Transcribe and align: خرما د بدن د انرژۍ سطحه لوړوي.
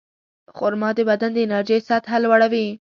خرما 0.55 0.89
د 0.97 0.99
بدن 1.09 1.31
د 1.33 1.37
انرژۍ 1.45 1.79
سطحه 1.89 2.17
لوړوي. 2.23 2.67